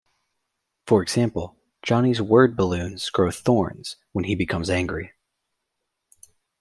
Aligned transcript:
For 0.87 1.03
example, 1.03 1.57
Johnny's 1.83 2.19
word 2.19 2.55
balloons 2.57 3.11
grow 3.11 3.29
thorns 3.29 3.97
when 4.13 4.25
he 4.25 4.33
becomes 4.33 4.67
angry. 4.67 5.11